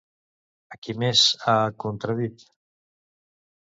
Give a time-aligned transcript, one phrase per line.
[0.75, 1.57] A qui més ha
[1.87, 2.51] contradit?